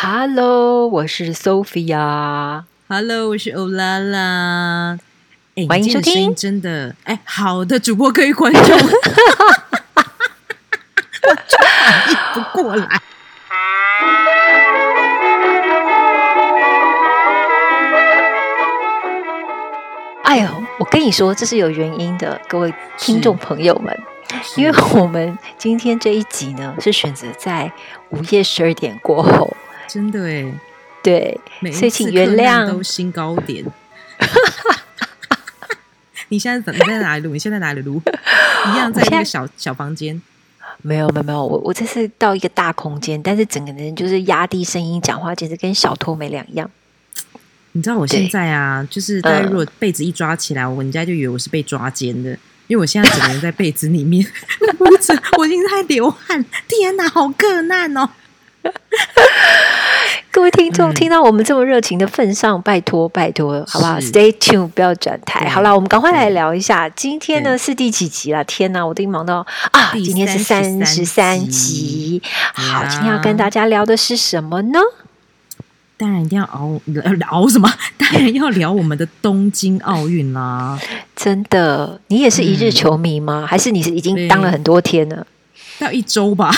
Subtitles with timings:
[0.00, 2.62] Hello，我是 Sophia。
[2.86, 4.96] Hello，我是欧拉拉。
[5.56, 8.78] 哎，欢迎收听真的哎，好的，主播可以观众，完
[11.48, 12.86] 全反应不过来。
[20.22, 24.00] 哎呦，我跟你说，这是有原因的，各位听众朋友们，
[24.54, 27.72] 因为我们今天这一集呢是选择在
[28.10, 29.56] 午夜十二点过后，
[29.88, 30.52] 真的哎，
[31.02, 31.40] 对，
[31.72, 33.64] 所以请原谅都新高点。
[36.28, 37.32] 你现在怎你在哪里录？
[37.32, 38.02] 你现在哪里录？
[38.66, 40.20] 一样在我现在那个小小房间。
[40.82, 46.70] 没有没有没有，我我这次到一个大空间，但是整个人就是压低声音讲话，简直跟小偷没两样。
[47.72, 52.30] 你知道我对现在啊，就是大家嗯如果被子一抓起来，我人家就以为我是被抓奸的，
[52.66, 54.24] 因为我现在整个人在被子里面，
[55.36, 58.10] 我已经在流汗，天哪，好困难哦！
[60.30, 65.48] 各位听众，嗯听到我们这么热情的份上，拜托拜托，好不好？Stay tuned，不要转台。
[65.48, 68.44] 好了，我们赶快来聊一下，今天呢是第几集了？
[68.44, 69.92] 天哪，我都忙到啊！
[69.92, 72.22] 今天是三33十三集集。
[72.54, 74.78] 好，今天要跟大家聊的是什么呢？
[75.96, 77.68] 当然一定要熬呃熬什么？
[77.98, 80.78] 当然要聊我们的东京奥运啦，
[81.16, 83.44] 真的，你也是一日嗯球迷吗？
[83.48, 85.26] 还是你是已经当了很多天了？
[85.80, 86.52] 要一周吧。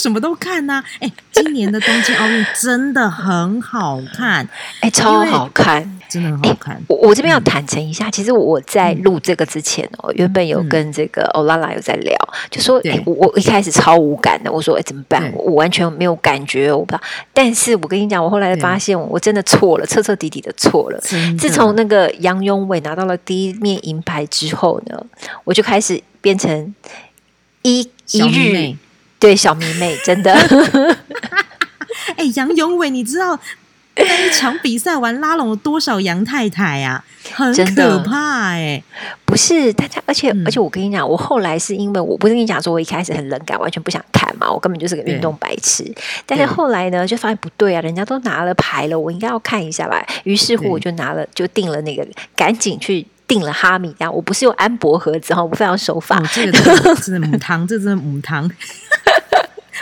[0.00, 4.48] 什么都看呐、哎、今年的东京奥运真的很好看，
[4.80, 5.98] 哎，超好看。
[6.08, 6.82] 真的很好看。
[6.88, 12.16] 我我这边要坦诚一下，其实我在嗯录这个之前哦，原本有嗯跟这个欧拉拉有在聊，
[12.50, 15.32] 就说我我一开始超无感的，我说哎怎么办？
[15.36, 17.02] 我我完全没有感觉，我不知道。
[17.32, 20.98] 但是我跟你讲，我后来对发现我真的错了，彻彻底底的错了。
[21.38, 25.00] 自从那个杨永伟拿到了第一面银牌之后呢，
[25.44, 26.74] 我就开始变成
[27.62, 28.74] 一一日
[29.20, 30.34] 对小迷妹，真的。
[32.16, 33.38] 哎，杨永伟，你知道
[33.96, 37.04] 那一场比赛完拉拢了多少杨太太啊？
[37.34, 38.82] 很真的可怕哎、
[39.26, 45.84] 不是大家，而且、嗯而且我跟你讲，我后来是因为我不是跟你讲说，我一开始很冷感，完全不想看嘛，我根本就是个运动白痴。
[46.24, 50.02] 但是对后来呢，就发现不对啊，人家都拿了牌了，我应该要看一下吧。
[50.24, 54.10] 于是乎，我就拿了，就订了那个，赶紧去定了哈密鸭。
[54.10, 56.18] 我不是用安博盒子哈，我非常守法。
[56.18, 58.50] 哦，这个真的真的母汤，这真的母汤。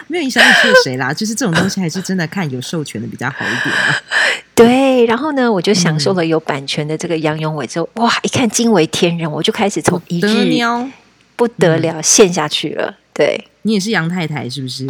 [0.06, 3.96] 没有影响你是谁啦，就是这种东西还是真的看有授权的比较好一点啊。
[4.54, 10.88] 对，然后呢，我就享受嗯了有版权的这个杨永伟之后，哇，一看惊为天人，我就开始从一得日喵，
[11.36, 12.96] 不得了陷下去了。
[13.12, 13.48] 对。
[13.62, 14.86] 你也是杨太太是不是？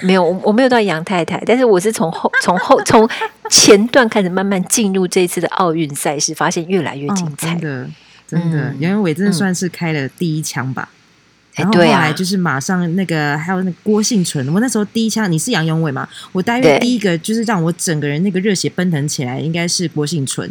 [0.00, 3.06] 没有，我我没有到杨太太，但是我是从后从后从
[3.50, 7.48] 前段开始慢慢进入这次的奥运赛事，发现越来越精彩。
[7.48, 7.90] 哦、真的
[8.26, 10.88] 真的，嗯杨永伟真的算是开了第一枪吧。
[11.54, 16.08] 然后后来就是马上那个还有那个郭幸存，我那时候第一枪你是杨永伟嘛？
[16.32, 20.50] 我大对约第一个就是让我整个人那个热血奔腾起来，应该是郭幸存。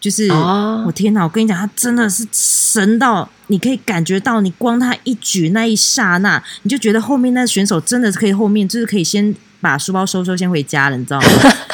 [0.00, 1.22] 就是、哦我天哪！
[1.22, 11.26] 我跟你讲，他真的是神到，你可以感觉到，你光他一举那一刹那，你就觉得后面那选手真的是可以后面就是可以先把书包收收，先回家了，你知道吗？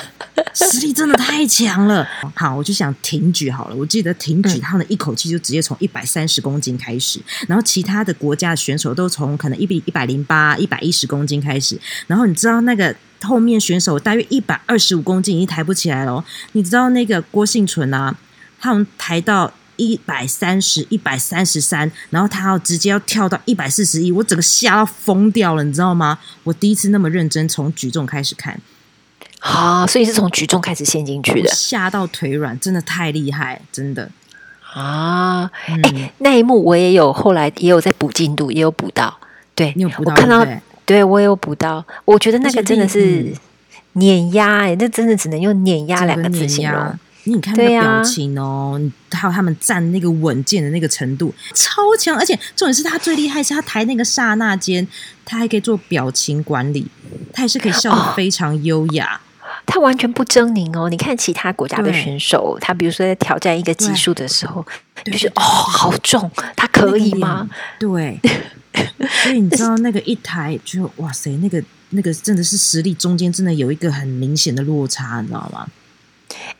[0.56, 2.06] 实力真的太强了。
[2.34, 3.76] 好，我就想挺举好了。
[3.76, 11.78] 我记得挺举他们一口气就直接从一百三十公斤开始，然后其他的国家选手都从可能一比一百零八、一百一十公斤开始。
[12.06, 16.24] 然后你知道那个后面选手大约一百二十五公斤已经抬不起来了。
[16.52, 18.16] 你知道那个郭幸存啊，
[18.58, 19.52] 他们抬到。
[19.78, 26.18] 一百三十一百三十三，然后他要直接要跳到一百四十一，我整个吓到疯掉了，你知道吗？
[26.44, 28.58] 我第一次那么认真从举重开始看，
[29.46, 34.10] 啊，所以是从举重开始陷进去的吓到腿软，真的太厉害，真的。
[34.74, 35.48] 啊。
[35.68, 39.16] 嗯，那一幕我也有，后来也有在补进度，也有补到。
[39.54, 40.44] 对，你有补到我看到
[40.84, 41.84] 对我也有补到。
[42.04, 43.32] 我觉得那个真的是
[43.92, 46.98] 碾压哎、那真的只能用碾压两个字形容压。。
[47.28, 52.16] 你看那表情哦，你还有他们站那个稳健的那个程度，超强！
[52.16, 54.86] 而且重点是他最厉害是他抬那个刹那间，
[55.24, 56.86] 他还可以做表情管理，
[57.32, 59.20] 他也是可以笑哦得非常优雅。
[59.66, 60.88] 他完全不狰狞哦！
[60.88, 64.64] 你看其他国家的选手，他比如说在挑战一个级数的时候，
[65.04, 67.48] 对就是哦，好重，他可以吗？
[67.78, 68.18] 对，
[69.22, 75.66] 所以你知道那个一抬就哇塞，那个那个真的是实力中间真的有一个很明显的落差，你知道吗？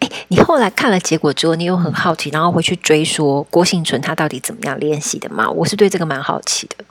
[0.00, 5.49] 哎，你后来看了结果之后，你有很好奇，然后回去追说郭幸存他到底怎么样练习的吗？
[5.49, 6.85] 我是对这个蛮好奇的。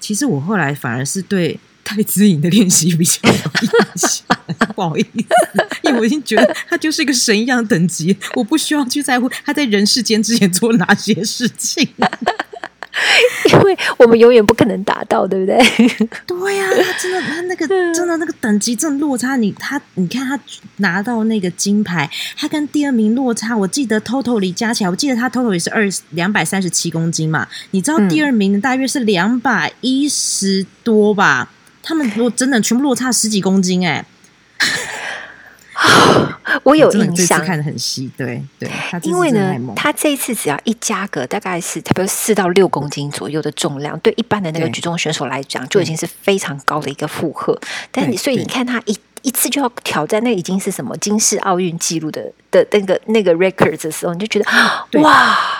[0.00, 1.58] 其实我后来反而是对
[1.96, 4.26] 戴资颖的练习比较有印象，
[4.74, 11.88] 不好意思，因为我已经觉得他就是一个神一样的等级，我不需要去在乎他在人世间之前做哪些事情。
[13.50, 15.56] 因为我们永远不可能达到，对不对？
[16.26, 20.38] 对呀、他真的，他那个真的那个等级真的落差，你他你看他
[20.78, 31.48] 拿到那个金牌，他跟第二名落差，我记得 total 里加起来，我记得他 total 里是二两百三十七公斤嘛，你知道第二名大约是两百一十多吧？
[31.82, 34.04] 他们如果真的全部落差十几公斤、哎，
[36.64, 44.72] 我有印象，看的很细，对对，他因为呢他这一次只要一加个大概是差不多四到六公斤左右的重量，对一般的那个对。
[44.72, 47.58] 举重选手来讲，就已经是非常高的一个负荷。
[47.90, 48.98] 但你所以你看他一。
[49.22, 54.46] 一次就要挑战，那已经是什么金世奥运纪录的的那个那个 records 的时候，你就觉得
[55.02, 55.59] 哇，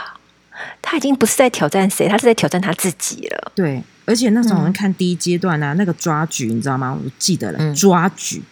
[0.83, 3.53] 他已经不是在挑战谁，他是在挑战他自己了。
[3.55, 6.93] 对，而且那时候我们嗯看第一阶段啊，那个抓举，你知道吗？
[6.93, 8.43] 我记得了，嗯抓举，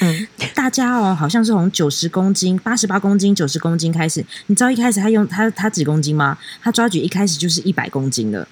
[0.00, 4.24] 嗯， 大家哦，好像是从九十公斤、八十八公斤、九十公斤开始。
[4.46, 6.36] 你知道一开始他用他他几公斤吗？
[6.62, 8.46] 他抓举一开始就是一百公斤的。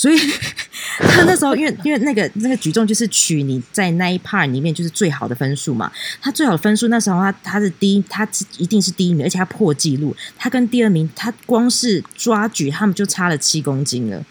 [0.00, 0.16] 所以
[0.96, 5.92] 他那时候，因为因为那个那个举重就是取你在那一 part 里面就是最好的分数嘛，
[6.22, 8.26] 他最好的分数那时候他他是第一，他
[8.56, 14.24] 一定是第一名，而且他破纪录，他跟第二名他光是抓举他们就差了七公斤了，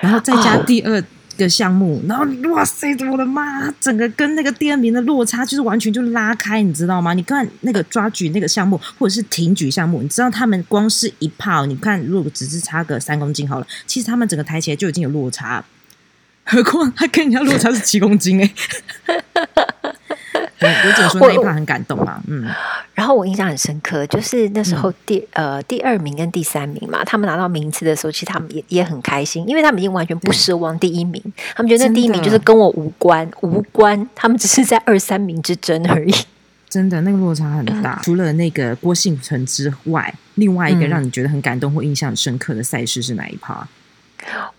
[0.00, 0.64] 然后再加哦。
[0.66, 1.02] 第二
[1.36, 7.14] 个项目，然后哇塞，我的妈，整个跟那个第二名的落差就是完全就拉开，你知道吗？
[7.14, 15.64] 你看那个抓举那个项目或者是挺举项目，你知道他们光是一炮，你看如果只是差个三公斤好了，其实他们整个抬起来就已经有落差，
[16.44, 18.50] 何况他跟人家落差是七公斤哎、
[20.58, 22.48] 对我只能说那一我趴很感动啊，嗯，
[22.94, 31.20] 然后我印象很深刻，就是那时候第、呃第二名跟第三名嘛，他们拿到名次的时候，其实他们也也很开心，因为他们已经完全不奢望第一名，
[31.54, 36.14] 他们觉得那第一名就是跟我无关无关，他们只是在二三名之争而已。
[36.68, 38.00] 真的那个落差很大。
[38.02, 43.66] 除了那个郭幸存之外，另外一个嗯让你觉得很感动或印象深刻的赛事是哪一趴？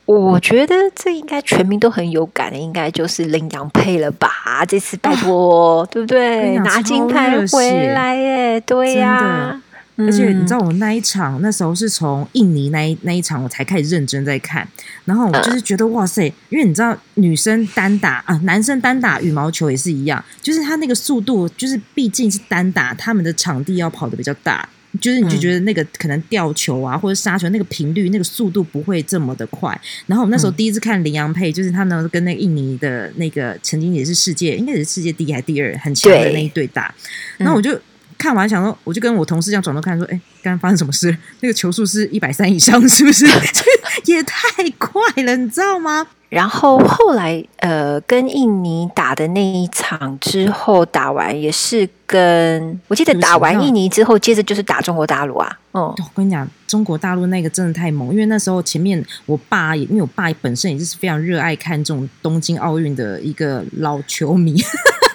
[0.05, 4.63] 我觉得这应该全民都很有感的，应该就是林洋配了吧？
[4.67, 6.55] 这次拜托，对不对？
[6.59, 9.59] 拿金牌回来耶，对呀、
[9.97, 14.67] 而且你知道，道我那一场那时候是从印尼那一那一场我才开始认真在看，
[15.05, 24.67] 然后我就是觉得哇塞，因为你知道女生单打啊，男生单打羽毛球也是一样，就是他那个速度，就是毕竟是单打，他们的场地要跑的比较大。
[24.99, 29.69] 就是你就嗯觉得那个可能吊球啊，或者杀球那个频率、那个速度不会这么的快。
[30.07, 36.93] 然后我们那时候嗯第一次看林洋配，就是他们跟那个印尼的那个曾经也是世界，应该也是世界第一还是第二很强的那一队打。
[37.37, 37.79] 然后我就
[38.17, 41.15] 看完想说，我就跟我同事这样转头看说，哎，刚刚发生什么事？
[41.41, 43.25] 那个球速是一百三以上，是不是？
[44.05, 46.07] 也太快了，你知道吗？
[46.35, 64.61] 然后后来呃，跟印尼打的那一场之后，打完也是跟我记得打完印尼之后，接着就是打中国大陆啊，嗯，我跟你讲，中国大陆那个真的太猛，因为那时候前面我爸也，因为我爸本身也是非常热爱看这种东京奥运的一个老球迷，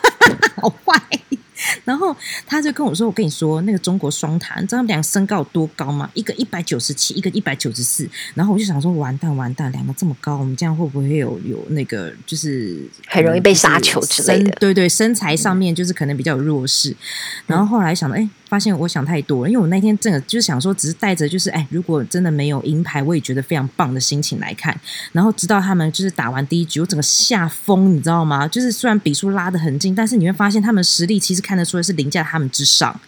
[0.57, 0.99] 好坏。
[1.91, 2.17] 然后
[2.47, 6.09] 他就跟我说：“我跟你说，那个中国双塔，你知道他们俩身高有多高吗？
[6.15, 8.09] 一个一百九十七，一个一百九十四。
[8.33, 16.95] 然后我就想说，完蛋完蛋，两个这么高，我们这样会不会有有那个就是很容易被杀球之类的对对，身材上面就是可能比较弱势。
[17.49, 24.79] 然后后来想到，哎，发现我想太多了，因为我那天真的就是想说，只是带着就是哎，如果真的没有银牌，我也觉得非常棒的心情来看。
[25.13, 28.49] 然后直到他们就是打完第一局，我整个吓疯，你知道吗？
[28.49, 33.01] 就是虽然比数拉得很近，但是你会发现他们实力其实看得出来是凌驾他们之上。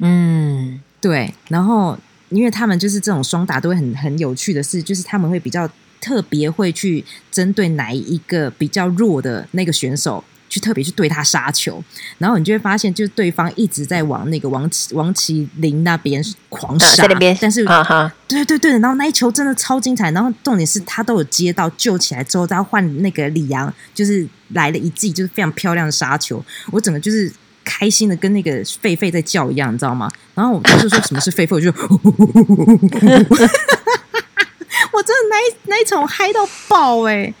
[0.00, 1.98] 嗯，对，然后
[2.28, 5.66] 因为他们就是这种双打都会很很有趣的事，就是他们会比较
[5.98, 10.22] 特别会去针对哪一个比较弱的那个选手。
[10.52, 11.82] 去特别去对他杀球，
[12.18, 27.32] 然后你就会发现，就是对方一直在往那个王麒王麒麟那边狂啊杀，在那边，但是哈哈，对对对，然后那一球真的超精彩，然后重点是他都有接到救起来之后，再换那个李阳，就是来了一记就是非常漂亮的杀球，我整个就是
[27.64, 30.10] 开心的跟那个狒狒在叫一样，你知道吗？
[30.34, 31.72] 然后我就说什么是狒狒，我就
[34.92, 37.32] 我真的那一那一场我嗨到爆哎、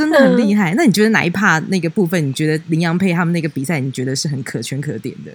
[0.00, 0.72] 真的很厉害。
[0.74, 5.30] 那你觉得哪一趴那个部分，你觉得林洋配他们那个比赛，你觉得是很可圈可点的？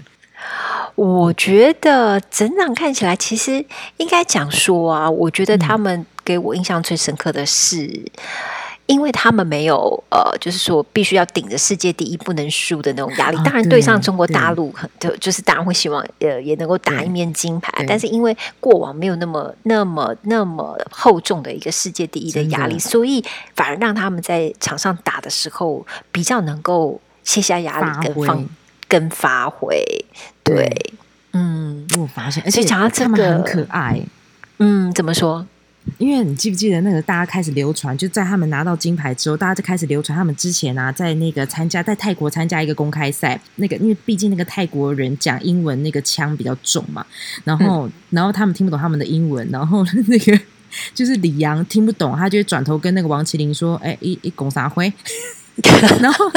[0.96, 3.64] 我觉得整场看起来，其实
[3.98, 8.06] 应该讲说啊，我觉得他们给我印象最深刻的是。
[8.88, 13.38] 因为他们没有呃，就是说必须要顶着世界第一不能输的那种压力。
[13.38, 17.84] 啊当然，对对上中国大对陆，很就就是当然会希望呃也能够打一面金牌。
[17.88, 23.24] 但是因为过往没有那么那么那么厚重的一个世界第一的压力，所以
[23.56, 28.46] 反而让他们在场上打的时候比较能够卸下压力跟放
[28.88, 29.84] 跟发挥。
[30.44, 30.94] 对对，
[31.34, 34.00] 嗯我发现，而且讲到这他们很可爱。
[34.60, 35.46] 嗯，怎么说？
[35.98, 47.06] 因为你记不记得那个大家开始流传，就在他们拿到金牌之后，大家就开始流传他们之前啊，在那个参加在泰国参加一个公开赛，那个因为毕竟那个泰国人讲英文那个腔比较重嘛，
[47.44, 50.40] 然后然后他们听不懂他们的英文，然后那个
[50.94, 54.92] 就是李阳听不懂，他就会转头跟那个王麒麟说：“哎，一一拱啥灰？”
[56.02, 56.32] 然后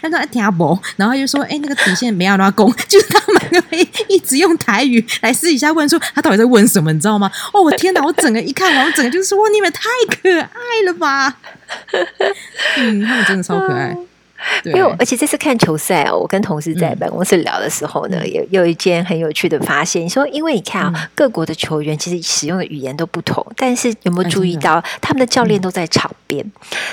[0.00, 2.72] 他说：“听不。”然后就说：“哎，那个底线没有拉弓。
[2.88, 7.30] ”就是他们会一直用台语来私底下问说他到底在问什么，你知道吗？
[7.52, 8.02] 哦，我天哪！
[8.02, 11.36] 我整个一看完，我整个就是说：“，你们太可爱了吧！”
[12.78, 13.94] 嗯，他们真的超可爱。
[14.64, 20.04] 因为而且这次看球赛哦，我跟同事在办公室聊的时候呢，也有一件很有趣的发现。
[20.04, 26.44] 你说，因为你看啊，各国的球员其实使用的语言都不同，但是有没有注意到他们的教练都在场边？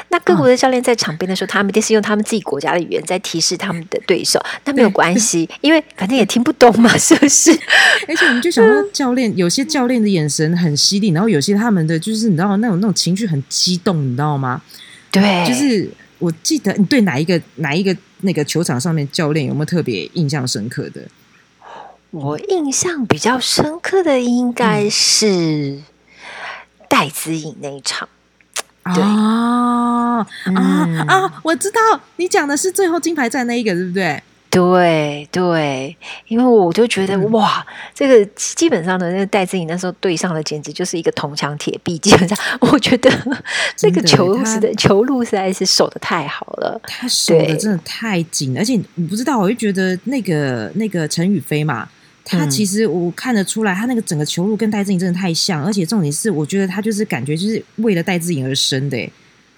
[0.09, 4.41] 那各国的教练在场边的时候，他们一定是用他们自己国家的语言在提示他们的对手。
[4.65, 7.51] 那没有 关系，因为反正也听不懂嘛， 是不是？
[8.07, 14.61] 而且我们就想到教练，有些教练的眼神很犀利，然后有些他们的就是你知道那种那种情绪很激动，你知道吗？
[15.11, 15.89] 对，就是。
[16.21, 21.01] 我记得你对哪一个哪一个那个球场上面教练有没有特别印象深刻的？
[22.11, 25.81] 我印象比较深刻的应该是
[26.87, 28.07] 戴子颖那一场。
[28.93, 30.25] 对啊啊
[31.07, 31.41] 啊！
[31.43, 31.79] 我知道
[32.17, 34.21] 你讲的是最后金牌战那一个，对不对？
[34.51, 35.95] 对对，
[36.27, 37.65] 因为我就觉得哇，
[37.95, 41.97] 这个基本上的那个戴志颖那时候对上的简直就是一个铜墙铁壁。
[41.97, 43.09] 基本上， 我觉得
[43.81, 51.87] 那个球路是的球路实在是守的太好了，他守的真的太紧，而且你不知道，我就觉得那个那个陈宇飞嘛，
[52.25, 59.09] 他其实我看得出来，他那个整个球路跟戴志颖真的太像，而且重点是，我觉得他就是感觉就是为了戴志颖而生的，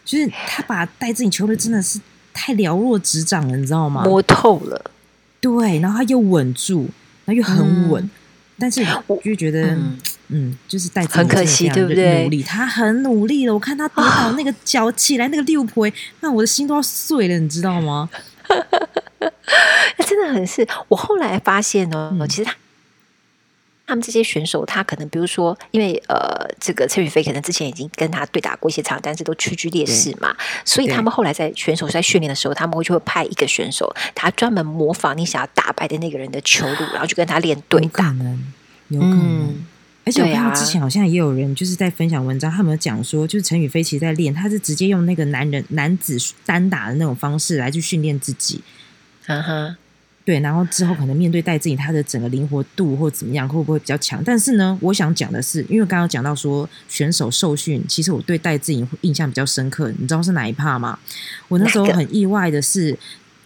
[0.05, 1.99] 就是他把戴志颖球路真的是。
[2.33, 4.03] 太了若指掌了，你知道吗？
[4.03, 4.91] 摸透了，
[5.39, 6.89] 对，然后他又稳住，
[7.25, 8.09] 然后又很稳，
[8.57, 9.77] 但是我就觉得，
[10.29, 12.23] 嗯，就是带很可惜，对不对？
[12.23, 13.53] 努力，他很努力了。
[13.53, 15.89] 我看他跌倒那个脚起来那个六婆，
[16.21, 18.09] 那我的心都要碎了，你知道吗？
[20.07, 20.67] 真的很是。
[20.89, 22.53] 我后来发现呢，其实他。
[23.85, 38.05] 他们这些选手，他可能比如说，因为呃，这个陈宇飞可能之前已经跟他对打过一些场，但是都屈居劣势嘛，所以他们后来在选手在训练的时候，他们会就会派一个选手，他专门模仿你想要打败的那个人的球路，然后去跟他练对打。
[38.05, 38.53] 可能，
[38.87, 39.65] 有可能。
[40.05, 48.61] 而且我看到之前好像也有人就是在分享文章，他们讲说，就是陈宇飞其实在练，他是直接用那个男人男子单打的那种方式来去训练自己。
[49.25, 49.77] 哈哈。
[50.25, 54.23] 对，然后之后可能面对戴志颖，他的整个灵活度或怎么样，会不会比较强？
[54.23, 59.91] 但是呢，我想讲的是，因为刚刚讲到说选手受训，其实我对戴志颖印象比较深刻。
[59.99, 60.97] 你知道是哪一趴吗？
[61.49, 62.97] 我那时候很意外的是，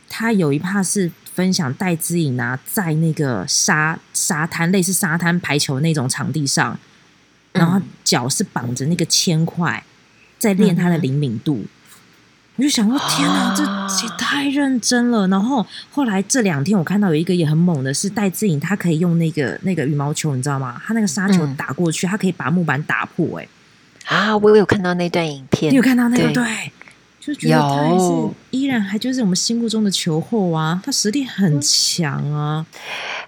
[0.08, 6.80] 他有一趴是分享戴志颖啊，在那个沙沙滩类似沙滩排球那种场地上，
[7.54, 9.84] 然后脚是绑着那个铅块，
[10.38, 11.66] 在练他的灵敏度。
[12.58, 13.64] 我就想说，天哪，这
[14.04, 15.28] 也太认真了。
[15.30, 20.82] 然后后来这两天，我看到有一个也很猛的，是戴志颖，他可以用那个那个羽毛球，你知道吗？
[20.86, 23.40] 他那个沙球打过去，他可以把木板打破。
[23.40, 23.48] 哎，
[24.06, 26.34] 啊，我有看到那段影片，你有看到那个？
[26.34, 26.44] 对。
[27.20, 32.66] 就觉得他还是依然还就是我们心目中的球后啊，他实力很强啊，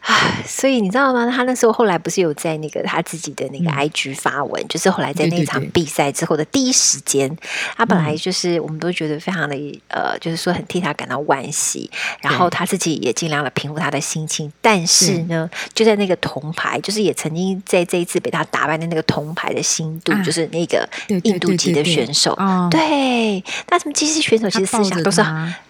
[0.01, 1.29] 唉，所以你知道吗？
[1.29, 7.38] 他那时候后来不是有在那个他自己的那个 IG 发文，就是后来在那场比赛之后的第一时间，
[7.75, 9.56] 他本来就是我们都觉得非常的
[9.89, 11.91] 呃，就是说很替他感到惋惜，
[12.22, 20.88] 然后他自己也尽量的平复他的心情，但是呢，就在那个铜牌，就是也曾经在这一次被他打败的那个铜牌的新度，就是那个
[21.24, 22.36] 印度籍的选手，
[22.72, 23.89] 对，但是。
[24.00, 25.22] 其实选手其实思想都是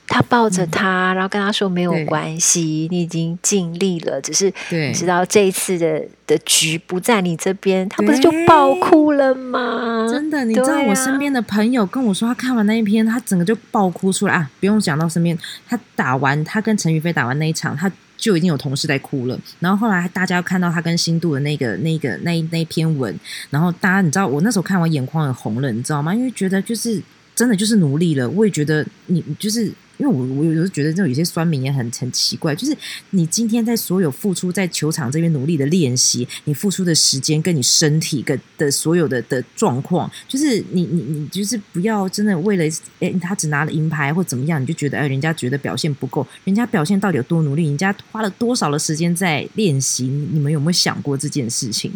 [0.09, 10.07] 他抱着他，然后跟他说没有关系，你已经尽力了，只是你知道这一次的的局不在你这边，他不是就爆哭了吗？
[10.11, 14.49] 真的，你知道我身边的朋友跟我说，他看完那一篇，他整个就爆哭出来啊！
[14.59, 15.37] 不用讲到身边，
[15.67, 19.39] 他打完他跟陈宇飞打完那一场，他就已经有同事在哭了。
[19.59, 23.17] 然后后来大家看到他跟新度的那个那个那那篇文，
[23.51, 26.15] 然后大家你知道我那时候看完眼眶很红了，你知道吗？
[26.15, 26.99] 因为觉得就是。
[27.39, 29.63] 真的就是努力了，我也觉得你就是
[29.95, 32.77] 因为我我有时候觉得这种有些酸民也很很奇怪，就是
[33.11, 42.65] 你今天在所有付出在球场这边努力的练习，你付出的时间跟你身体跟的所有的的状况，就是你你你就是不要真的为了
[42.99, 50.03] 哎他只拿了银牌或怎么样，你就觉得哎人家觉得表现不够，人家表现到底有多努力，人家花了多少的时间在练习，
[50.33, 51.89] 你们有没有想过这件事情？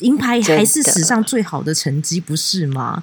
[0.00, 3.02] 银牌还是史上最好的成绩，不是吗？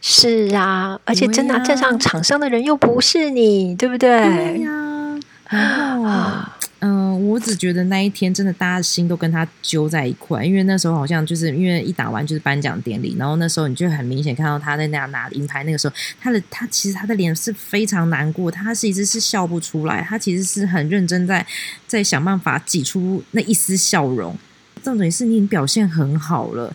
[0.00, 4.08] 是啊，而且真的站上场上的人又不是你，对不对？
[4.08, 5.20] 对呀。
[5.48, 6.50] 然后，
[6.80, 21.46] 嗯，我我只觉得那一天真的大家的心都跟他揪在一块，因为那时候好像就是因为一打完就是颁奖典礼，然后那时候你就很明显看到他在那样拿银牌，那个时候他的他其实他的脸是非常难过，他其实是笑不出来，他其实是很认真在
[21.86, 24.36] 在想办法挤出那一丝笑容。
[24.82, 26.74] 重点是你表现很好了，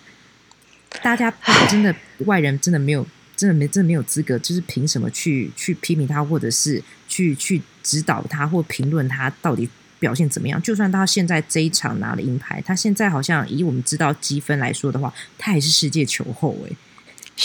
[1.01, 1.33] 大家
[1.69, 1.95] 真的
[2.25, 3.05] 外人真的没有。
[3.35, 10.61] 真的没，真的没有资格，就是凭什么去去批评他，或者是去去指导他，或评论他到底表现怎么样？
[10.61, 16.75] 就算他现在这一场拿了银牌，他现在好像以我们知道积分来说的话，他也是世界球后哎。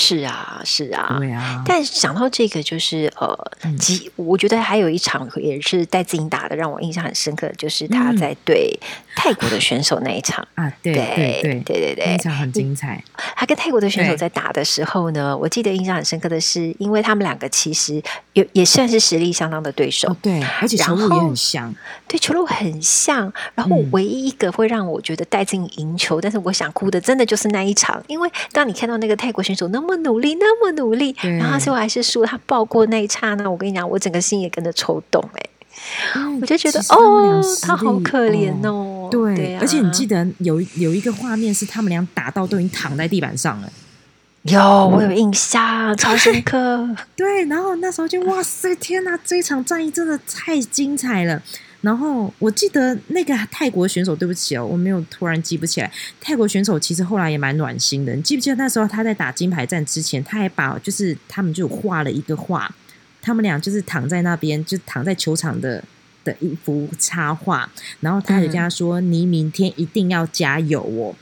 [0.01, 1.61] 是啊，是啊，对啊。
[1.67, 3.37] 但想到这个，就是呃，
[3.81, 8.79] 几，我觉得还有一场也是戴自颖打的，让我印象很深刻，就是他在对
[9.17, 10.47] 泰国的选手那一场。
[10.55, 11.63] 啊，对对对对。
[11.65, 13.03] 对对，那场很精彩。
[13.35, 18.01] 他跟泰国的选手在打的时候呢，我记得印象很深刻的是，因为他们两个其实
[18.35, 21.75] 也也算是实力相当的对手，对，而且球路也很像，
[22.07, 23.33] 对，球路很像。
[23.57, 29.83] 然后唯一一个会让我觉得戴自颖赢球，但是我想哭的，真的就是那一场，因为当你看到那个泰国选手那。
[29.88, 32.25] 那么努力，那么努力，然后最后还是输。
[32.25, 35.23] 他抱过那一刹那，我跟你讲，我整个心也跟着抽动。
[35.35, 39.09] 哎，我就觉得哦，他好可怜哦。
[39.11, 43.73] 对，而且你记得有有一个画面是他们俩打到都已经躺在地板上了。
[44.43, 46.89] 有，我有印象，超深刻。
[47.17, 51.43] 对，然后那时候就哇塞，天哪，这一场战役真的太精彩了。
[51.81, 55.91] 然后我记得那个泰国选手，对不起哦，我没有突然记不起来。
[56.21, 62.75] 泰国选手其实后来也蛮暖心的，你记不记得那时候他在打金牌战之前，他还把就是他们就画了一个画，
[63.23, 65.83] 他们俩就是躺在那边，就躺在球场的
[66.25, 67.71] 的一幅插画，
[68.01, 71.15] 然后他就跟他说：“你明天一定要加油哦。”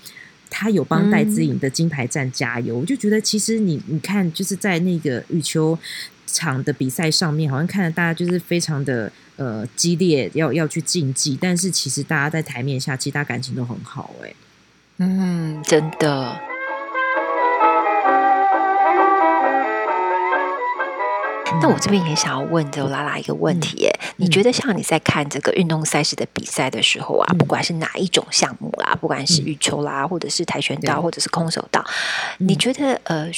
[0.49, 5.77] 他有帮戴资颖的金牌战加油，我就觉得其实你你看，就是在那个羽球
[6.37, 9.11] 场的比赛上面，好像看着大家就是非常的。
[9.37, 14.33] 呃，激烈要要去竞技，但是其实大家在台面下，其实大家感情都很好，哎，
[14.97, 16.41] 嗯，真的。
[21.61, 31.85] 那我这边也想要问周拉拉一个问题，哎，你觉得像你在看这个运动赛事的比赛的时候啊，不管是哪一种项目啦，不管是羽球啦，或者是跆拳道，或者是空手道，
[32.39, 33.31] 你觉得呃？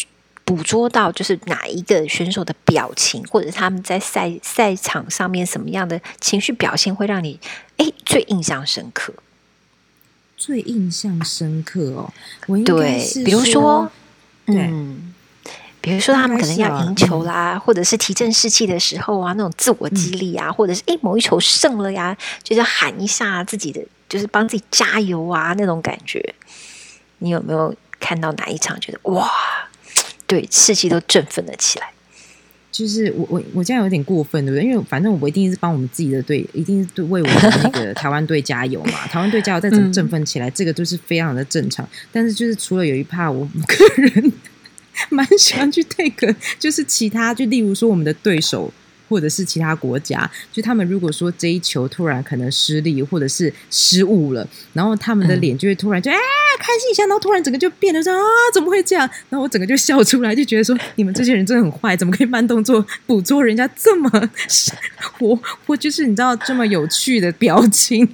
[0.49, 7.39] 捕捉到就是哪一个选手的表情，或者他们在赛赛场上面什么样的情绪表现，会让你
[7.77, 9.13] 哎最印象深刻？
[10.39, 12.11] 最印象深刻哦，
[12.65, 13.93] 对，比如说，
[14.47, 15.13] 嗯，
[15.83, 26.35] 比如说他们可能要赢球啦，或者是提振士气的时候啊，那种自我激励啊，或者是哎某一球胜了呀，就是喊一下自己的，就是帮自己加油啊那种感觉。
[27.19, 29.29] 你有没有看到哪一场觉得哇？
[30.29, 31.91] 对，士气都振奋了起来。
[32.71, 34.65] 就是我我我这样有点过分，对不对？
[34.65, 38.93] 因为反正我一定是帮我们自己的队，一定是为我们那个 台湾队加油嘛。
[39.09, 41.89] 台湾队加油，再怎么振奋起来，这个都是非常的正常。
[42.13, 44.33] 但是就是除了有一怕，我个人
[45.11, 48.73] 蛮喜欢去 take，就是其他，就例如说我们的对手。
[49.09, 56.17] 或者是其他国家，就他们如果说这一球突然可能失利，或者是失误了，然后他们的脸就会突然就哎
[56.59, 58.21] 开心一下，然后突然整个就变得说啊
[58.53, 59.09] 怎么会这样？
[59.29, 64.11] 然后我整个就笑出来，就觉得说你们这些人真的很坏，怎么可以慢动作捕捉人家这么
[65.21, 68.09] 我我就是你知道这么有趣的表情。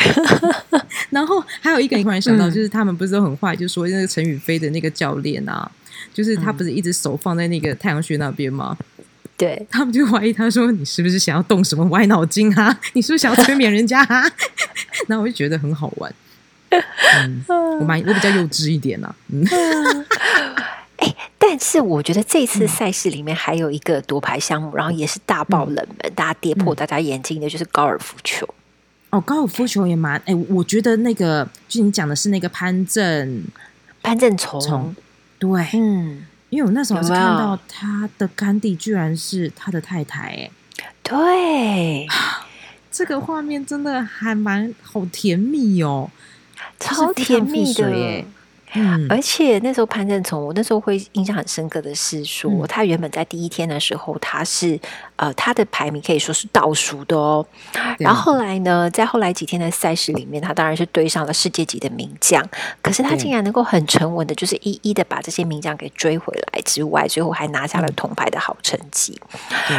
[1.10, 5.70] 然后还有一个，你突然想到，就是他们不是都很坏，就说那个陈宇飞的那个教练啊，
[6.14, 8.76] 就是他不是一直手放在那个太阳穴那边吗？
[9.40, 12.78] 对他们就怀疑他说：“你是不是想要动什么歪脑筋啊？
[12.92, 14.30] 你是不是想要催眠人家啊？”
[15.08, 16.14] 那我就觉得很好玩。
[16.68, 17.42] 嗯，
[17.80, 19.14] 我蛮我比较幼稚一点啊。
[19.28, 19.42] 嗯，
[20.98, 28.46] 哎，但是我觉得这次赛事里面还有一个夺牌项目，然后也是大爆冷门，大家跌破大家眼镜的，就是高尔夫球。
[29.08, 33.42] 哦，高尔夫球也蛮哎，我觉得那个就你讲的是那个潘正
[34.02, 34.94] 潘正从，
[35.38, 36.26] 对，嗯。
[36.50, 40.50] 因为我那时候是看到他的干弟居然是他的太太，哎，
[41.02, 42.06] 对，
[42.90, 46.10] 这个画面真的还蛮好甜蜜哦，
[46.78, 48.24] 超甜蜜的耶。
[48.72, 54.78] 嗯，而且那时候潘正从，我那时候会印象很深刻的是说，他原本在第一天的时候，他是
[55.20, 57.44] 呃他的排名可以说是倒数的哦。
[57.98, 62.42] 然后后来呢，在后来几天的赛事里面，他当然是对上了世界级的名将，
[62.80, 69.20] 可是他竟然能够很沉稳的，就是一一的把这些名将给追回来之外，最后还拿下了铜牌的好成绩。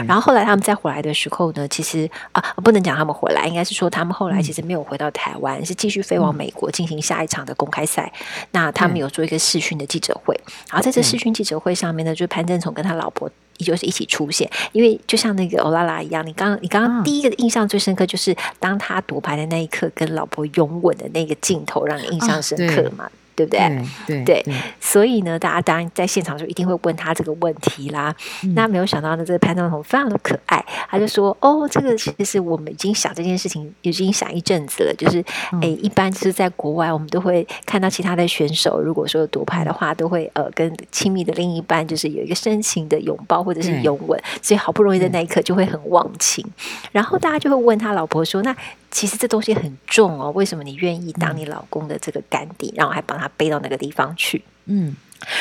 [0.07, 8.13] 然后后来他们再回来的时候呢，其实啊不能讲他们回来，应该是说他们后来其实没有回到台湾，是继续飞往美国进行下一场的公开赛。
[8.51, 13.27] 那他们有做一个视讯的记者会，然后在这视讯记者会上面呢，就是潘正从跟他老婆
[13.61, 23.07] 依旧是一起出现，因为就像那个欧拉拉一样，你刚刚你刚刚第一个印象最深刻就是当他夺牌的那一刻，跟老婆拥吻的那个镜头，让你印象深刻嘛。
[23.35, 23.85] 对不对？
[24.07, 24.45] 对对，
[24.79, 28.15] 所以呢，大家当然在现场就一定会问他这个问题啦。
[28.55, 34.93] 那没有想到呢，这个潘总统非常的可爱，他就说：“哦，这个 其实我们已经想这件事情，已经想一阵子了。
[34.97, 35.23] 就是
[35.61, 46.45] 哎，一般就是在国外，我们都会看到其他的选手，如果说夺牌的话，都会呃跟亲密的另一半就是有一个深情的拥抱或者是拥吻，所以好不容易的那一刻就会很忘情。
[46.91, 48.55] 然后大家就会问他老婆说：那？”
[48.91, 54.43] 其实这东西很重哦，为什么你愿意当你老公的这个干爹，然后还帮他背到那个地方去？
[54.65, 54.95] 嗯，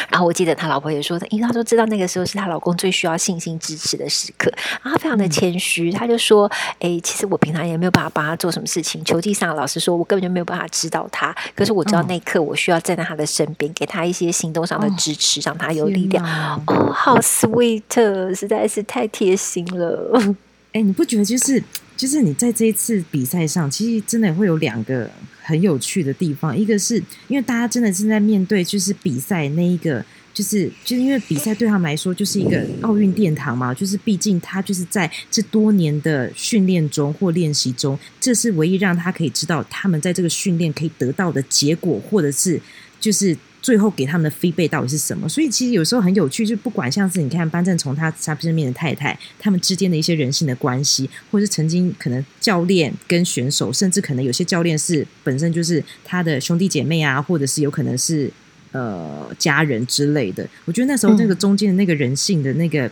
[0.09, 4.50] 然后我记得他老婆也说，因为他说知道那个时候是他老公最需要信心支持的时刻，
[4.83, 6.50] 然后非常的谦虚，他就说
[6.81, 11.37] ：“哎，其实我平常也没有办法帮他做什么事情，球技上老实说，我根本就没有办法指导他。
[11.55, 16.24] 可是我知道那一刻我需要站在他的身边，给他一些行动上的支持，让他有力量。
[16.66, 20.35] 哦，好 sweet，实在是太贴心了。
[20.72, 21.62] 哎，你不觉得就是？
[22.00, 25.10] 就是你在这一次比赛上，其实真的会有两个
[25.42, 26.56] 很有趣的地方。
[26.56, 26.96] 一个是
[27.28, 33.74] 因为大家真的正在面对，就是比赛那一个，就是就是因为比赛对他们来说就是一个奥运殿堂嘛。
[33.74, 42.58] 就是毕竟他就是在这多年的训练中或练习中，这是唯一让他可以知道他们在这个训练可以得到的结果，或者是
[42.98, 43.36] 就是。
[43.62, 45.29] 最后给他们的飞背到底是什么？
[45.29, 58.31] 所以其实有时候很有趣，就不管像是你看班正从他他身边的太太，他们之间的一些人性的关系，或者是曾经可能教练跟选手，甚至可能有些教练是本身就是他的兄弟姐妹啊，或者是有可能是
[58.73, 60.49] 呃家人之类的。
[60.64, 62.90] 我觉得那时候那个中间的那个人性的那个，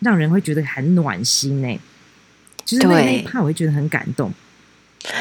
[0.00, 1.80] 让人会觉得很暖心呢。
[2.64, 4.32] 就是那一怕我会觉得很感动。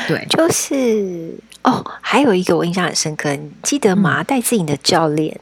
[0.08, 4.23] 对，就是哦，还有一个我印象很深刻，你记得吗？
[4.23, 5.39] 戴志颖的教练，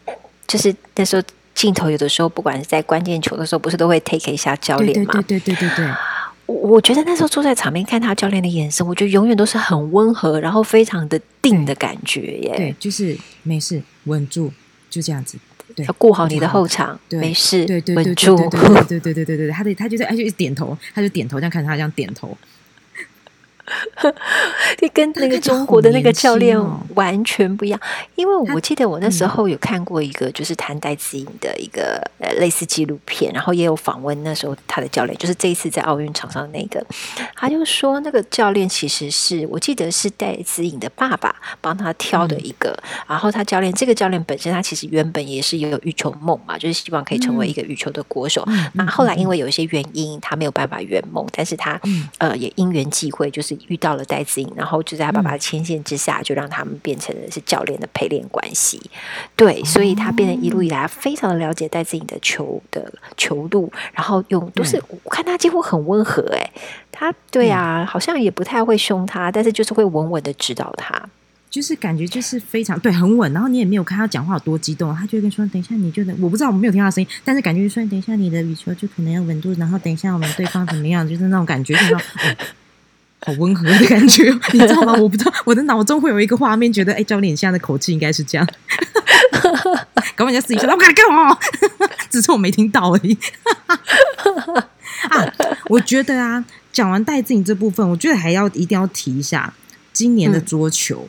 [0.48, 1.24] 就是那时候
[1.56, 5.14] 镜头有的时候，不管是在关键球的时候，不是都会 take 一下教练吗？
[5.28, 5.94] 对对对对对对。
[6.48, 12.54] 我我觉得那时候坐在场边看他教练的眼神，我觉得永远都是很温和，然后非常的定的感觉耶。
[12.58, 14.52] 对，就是没事，稳住，
[14.90, 15.38] 就这样子。
[15.74, 18.36] 对，要顾好你的后场，没事，对对稳住。
[18.36, 22.38] 对对对对对对对，他的他就在，他就点头，他就点头，这样看他这样点头。
[24.82, 26.60] 你跟那个中国的那个教练
[26.96, 27.80] 完全不一样，
[28.16, 36.86] 因为我记得我那时候有看过一个就是谈戴子颖的一个呃类似纪录片，然后也有访问那时候他的教练，就是这一次在奥运场上那个，
[37.36, 51.80] 他就说那个教练其实是我记得是戴子颖的爸爸帮他挑的一个，然后他教练这个教练本身他其实原本也是有羽球梦嘛，就是希望可以成为一个羽球的国手，那后来因为有一些原因他没有办法圆梦，但是他
[52.18, 53.58] 呃也因缘际会就是。
[53.67, 58.82] 遇到了戴资颖，然后就在他爸爸的牵线之下，就让他们变成了是教练的陪练关系。
[59.36, 66.21] 对，所以他变得一路以来非常的了解戴资颖的球的球路，然后用都是我看他几乎很温和。
[66.32, 66.52] 哎，
[66.91, 71.10] 他对啊，好像也不太会凶他，但是就是会稳稳的指导他，
[71.50, 73.32] 就是感觉就是非常对很稳。
[73.34, 81.76] 然后你也没有看他讲话有多激动，他就跟说：“等一下，你就能我不知道我没有听他声音，但是感觉就说等一下你的羽球就可能要稳住，然后等一下我们对方怎么样，就是那种感觉。”
[83.26, 84.94] 好温和的感觉，你知道吗？
[85.00, 88.48] 我不知道，我的脑中会有一个画面，觉得哎，教练现在的口气应该是这样。
[90.16, 91.38] 搞人家私底下，我敢干嘛？
[92.10, 93.18] 只是我没听到而已。
[95.10, 95.34] 啊，
[95.70, 99.54] 我觉得啊，讲完戴志颖这部分，我觉得还要一定要提一下
[99.94, 101.08] 今年的桌球。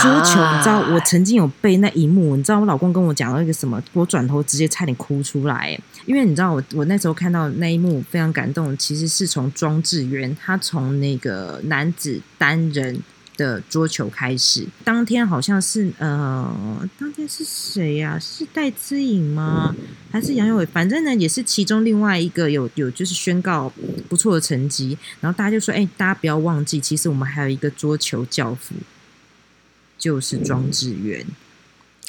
[0.00, 13.00] 桌球，你知道我曾经有背那一幕，你知道我老公跟我讲了一个什么，我转头直接差点哭出来，因为你知道我我那时候看到那一幕非常感动，其实是从庄智渊他从那个男子单人
[13.36, 18.18] 的桌球开始，当天好像是呃，当天是谁呀？
[18.18, 19.74] 是戴资颖吗？
[20.10, 20.66] 还是杨永伟？
[20.66, 23.72] 反正呢也是其中另外一个有有就是宣告
[24.08, 28.74] 不错的成绩，然后大家就说，哎，大家不要忘记，其实我们还有一个桌球教父。
[30.04, 31.24] 就是庄智渊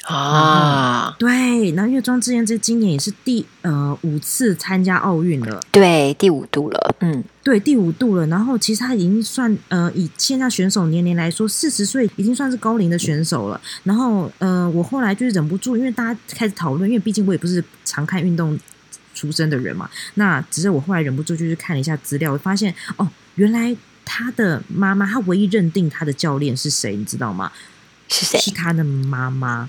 [0.04, 8.26] 啊，对，那因为庄智渊这今年也是第呃五次参加奥运了，对，第五度了，嗯，对，第五度了。
[8.26, 13.58] 然后其实他已经算呃以现在选手年龄来说，四十岁已经算是高龄的选手了。
[13.84, 18.58] 然后呃，我后来就是忍不住，因为大家开始讨论，因为毕竟我也不是常看运动
[19.14, 27.50] 出身的人嘛，那只是我后来忍不住就去看了一下资料，发现哦，原来他的妈妈，他唯一认定他的教练是谁，你知道吗？
[28.08, 28.38] 是谁？
[28.38, 29.68] 是他的妈妈，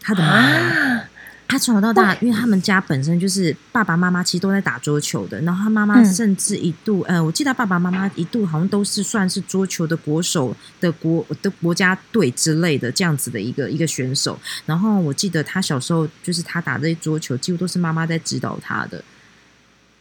[0.00, 1.02] 他的妈妈。
[1.48, 14.40] 他从小到大，因为他们家本身就是爸爸妈妈其实都在打桌球的，然后他妈妈甚至一度，呃，我记得爸爸妈妈一度好像都是算是桌球的国手的国的国家队之类的这样子的一个一个选手。
[14.64, 19.04] 然后我记得他小时候就是他打这些桌球，几乎都是妈妈在指导他的。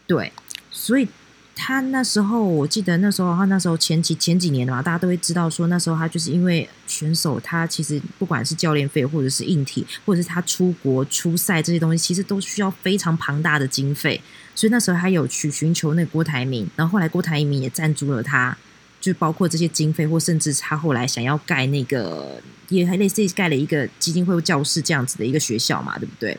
[0.07, 0.31] 对，
[0.69, 1.05] 所以
[1.53, 14.19] 他那时候，我记得那时候他那时候前几前几年的嘛，大家都会知道说，那时候他就是因为选手他其实不管是教练费或者是硬体，或者是他出国出赛这些东西，其实都需要非常庞大的经费，
[14.55, 18.57] 所以那时候他有去寻求那个郭台铭，然后后来郭台铭也赞助了他，
[18.99, 26.37] 就包括这些经费，或甚至他后来想要盖那个，也还类似盖了一个基金会教室这样子的一个学校嘛，对不对？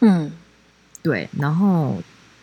[0.00, 0.32] 嗯，
[1.02, 2.02] 对，然后。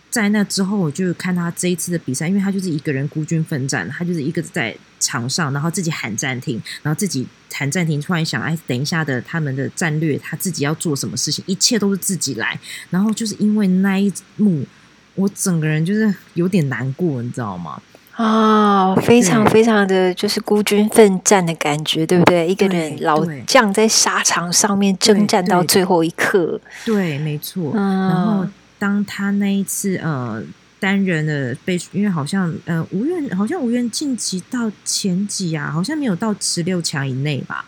[0.10, 12.60] 在那之后，我就看他这一次的比赛，因为他就是一个人孤军奋战，他就是一个在场上，然后自己喊暂停，然后自己喊暂停，突然想，哎，等一下的他们的战略，他自己要做什么事情，一切都是自己来。
[12.89, 14.65] 然后就是因为那一幕，
[15.13, 17.80] 我整个人就是有点难过，你知道吗？
[18.15, 22.48] 啊，非常非常的就是孤军奋战的感觉，对不对？
[22.48, 27.72] 一个人老将在沙场上面征战到最后一刻，对，没错。
[27.76, 28.48] 然后。
[28.80, 30.42] 当他那一次呃
[30.80, 37.65] 单人的被，因为好像呃无缘好像无缘晋级到前几啊，好像没有到十六强以内吧？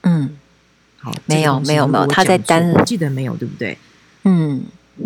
[0.00, 0.36] 嗯，
[0.98, 3.78] 好，没有没有没有，他在单记得没有对不对？
[4.24, 4.64] 嗯，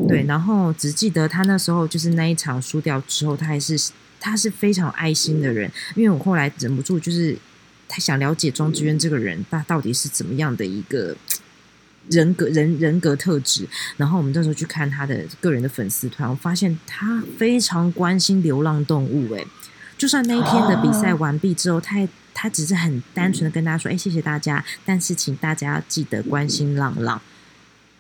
[0.09, 3.79] 对，然后只记得他那时候就是那一场输掉之后，他还是
[4.19, 7.37] 他是非常有爱心的人，因为我后来忍不住就是
[7.87, 11.15] 他想了解庄之渊这个人，他到底是怎么样的一个。
[12.11, 13.67] 人格人人格特质，
[13.97, 19.33] 然后我们那时候去看他的个人的粉丝团，我发现他非常关心流浪动物。
[19.35, 19.45] 哎，
[19.99, 27.21] 就算那一天的比赛完毕之后，他他只是很单纯的跟大家说：“哎，谢谢大家，但是请大家要记得关心浪浪。”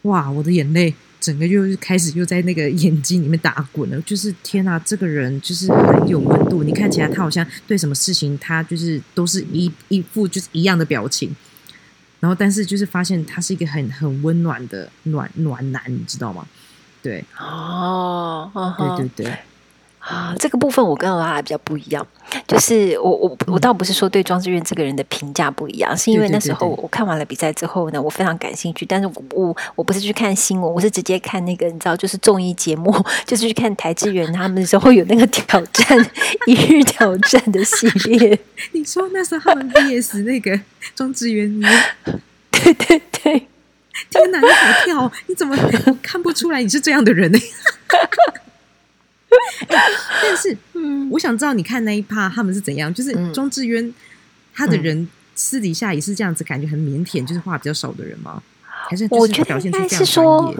[0.02, 4.00] 哇，我的眼泪整个又开始又在那个眼睛里面打滚了。
[4.02, 6.62] 就是天哪，这个人就是很有温度。
[6.62, 11.34] 你看起来他好像对什么事情，他就是都是一一副就是一样的表情。
[12.20, 16.46] 然后，但是就是发现他是一个很很温暖的暖暖男，你知道吗？
[17.02, 19.38] 对，哦，对对对，
[20.08, 22.06] 啊，这个部分我跟拉拉比较不一样，
[22.46, 32.94] 就是我我我倒不是说对庄志远这个人的评价不一样，是因为那时候我看完了比赛之后呢，我非常感兴趣，但是我我我不是去看新闻，我是直接看那个你知道，就是综艺节目，
[33.26, 36.10] 就是去看台志远他们的时候有那个挑战
[36.46, 38.38] 一日挑战的系列。
[38.70, 40.60] 你说那时候他们 VS 那个
[40.94, 41.60] 庄志远，
[42.52, 43.48] 对对对。
[44.10, 45.12] 天哪，你好跳！
[45.26, 45.56] 你怎么
[46.02, 47.38] 看不出来你是这样的人呢？
[49.68, 52.92] 但是，嗯，我想知道你看那一趴他们是怎样。
[52.92, 53.92] 就是庄智渊，
[54.54, 58.42] 他的人私底下也是这样子，感觉很腼腆，就是话比较少的人吗？
[58.62, 60.54] 还是我觉得应该是说，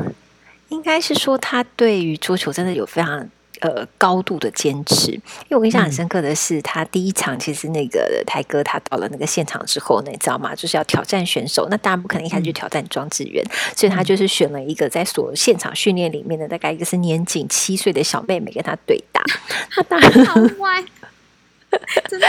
[0.69, 3.29] 应该是说他对于足球真的有非常。
[3.61, 10.55] 呃，高度的坚持，因为我印象很深刻的是，他第一场其实那个台哥他到了那个现场之后呢，你知道吗？
[10.55, 13.43] 就是要挑战选手，那当然不可能一开始就挑战庄智渊，
[13.75, 19.23] 所以他就是选了一个在所现场训练里面的大概一个是年仅七岁的小妹妹跟他对打，
[19.71, 20.85] 他当然好 坏。
[22.09, 22.27] 真的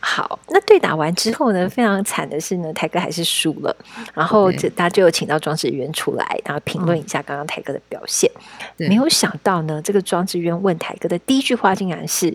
[0.00, 1.68] 好，那对打完之后呢？
[1.68, 3.76] 非常惨的是呢，台哥还是输了。
[4.14, 8.30] 然后这大家就有请到庄志渊出来，然后评论一下刚刚台哥的表现。
[8.76, 12.34] 没有想到呢，这个庄志渊问台哥的第一句话竟然是：“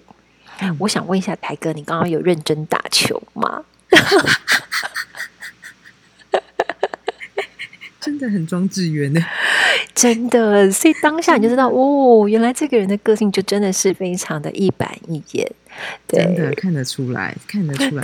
[0.80, 3.64] 我想问一下台哥，你刚刚有认真打球吗？”
[8.02, 9.22] 真的很庄智渊呢，
[9.94, 10.70] 真的。
[10.72, 15.50] 所以当下你就知道，哦，原来这个人的个性就真的是非常的一板一眼。
[16.08, 18.04] 真的看得出来，看得出来。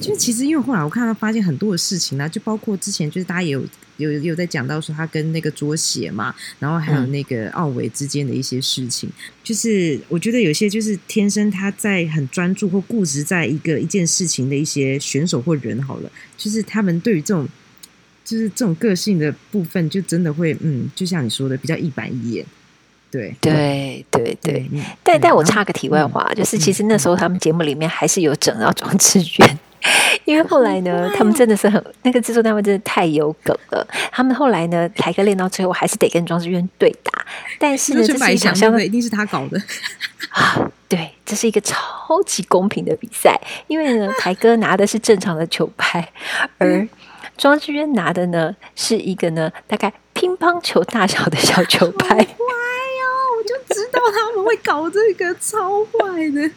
[0.00, 3.64] 就其实，因为后来我看到发现很多的事情呢，就包括之前就是大家也有
[3.96, 9.10] 有有在讲到说他跟那个卓写嘛，然后还有那个奥维之间的一些事情。
[9.42, 17.48] 就是我觉得有些就是天生他在很专注或固执在一个一件事情的一些选手或人，好了，就是他们对于这种
[18.28, 22.44] 就是这种个性的部分，就真的会嗯，就像你说的，比较一板一眼。
[23.10, 24.68] 对对对对，
[25.02, 29.58] 但但我插个题外话，就是其实那时候他们节目里面还是有整到庄智渊，
[30.26, 33.88] 因为后来呢，他们真的是很那个制作单位真的太有梗了。
[34.12, 37.24] 他们后来呢，台哥练到最后还是得跟庄智渊对打，
[37.58, 39.58] 但是呢，这是想象的一定是他搞的
[40.28, 40.70] 啊！
[40.86, 46.06] 对，这是一个超级公平的比赛，因为呢，台哥拿的是正常的球拍，
[46.58, 46.86] 而
[47.38, 52.16] 庄志渊拿的呢是一个呢大概乒乓球大小的小球拍。
[52.16, 53.08] 坏哦！
[53.38, 56.50] 我就知道他们会搞这个超坏的，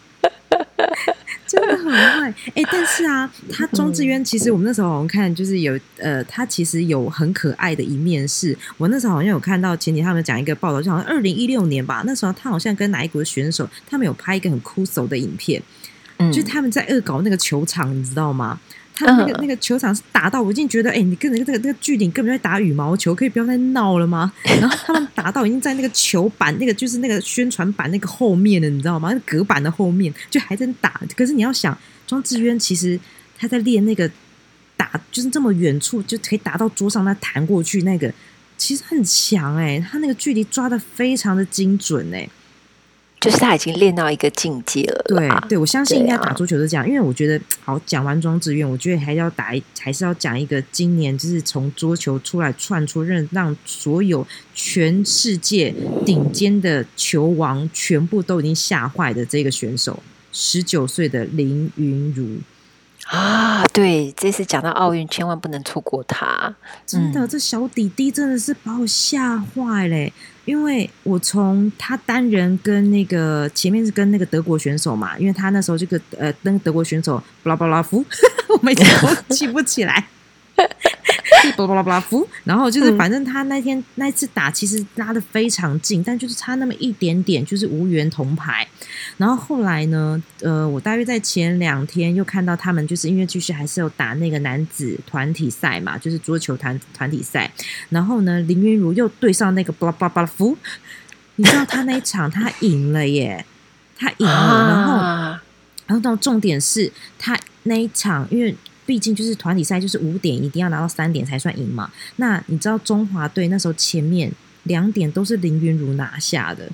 [1.46, 2.34] 真的很坏。
[2.56, 8.28] 哎，但是啊，他庄智渊其实我们那时候好像看，就是有呃，他其实有很可爱的一面。
[8.28, 15.62] 是我那时候好像有看到前几天他们讲一个报道，就好像二零一六年吧，那时候他好像跟哪一国的选手，他们有拍一个很酷手的影片，
[16.34, 18.60] 就他们在恶搞那个球场，你知道吗？
[19.06, 24.32] 他那个那个球场是打到我已经觉得，哎，你跟那个那个那个距离根本就在打羽毛球，可以不要再闹了吗？
[24.60, 29.12] 然后他们打到已经在那个球板那个就是那个宣传板那个后面了，你知道吗？
[29.12, 31.02] 那隔板的后面就还在打。
[31.16, 33.00] 可是你要想，庄志渊其实
[33.38, 34.10] 他在练那个
[34.78, 38.14] 打，就是这么远处就可以打到桌上，那弹过去那个
[38.58, 42.30] 其实很强哎，他那个距离抓的非常的精准哎。
[43.22, 45.04] 就是他已经练到一个境界了。
[45.06, 62.40] 对，对我相信应该打足球是这样，因为我觉得好讲完庄志愿，我觉得还要打，还是要讲一个今年就是从桌球出来窜出，让让所有全世界顶尖的球王全部都已经吓坏的这个选手，十九岁的林云如。
[63.12, 66.56] 啊，对，这次讲到奥运，千万不能错过他。
[66.86, 70.14] 真的，这小弟弟真的是把我吓坏嘞！
[70.46, 78.04] 因为我从他单人跟那个前面是跟那个德国选手嘛，因为他那时候这个呃，那个德国选手布拉布拉夫，
[78.48, 78.84] 我每次
[79.28, 80.08] 都记不起来。
[81.58, 88.68] 巴拉巴拉夫，然后就是反正他那天那次打其实拉的非常近，但就是差那么一点点，就是无缘铜牌。
[89.18, 97.52] 然后后来呢，呃，我大约在前两天又看到他们，就是因为继续还是有打那个男子团体赛嘛，就是桌球团团体赛。
[97.90, 100.58] 然后呢，林云如又对上那个巴拉巴拉夫，
[101.38, 103.46] 你知道他那一场他赢了耶，
[103.98, 104.68] 他赢了。
[104.68, 104.98] 然后，
[105.88, 108.56] 然后到重点是他那一场，因为。
[108.92, 111.90] 毕竟就是团体赛，就是五点一定要拿到三点才算赢嘛。
[112.18, 114.30] 那你知道中华队那时候前面
[114.64, 116.70] 两点都是林云如拿下的，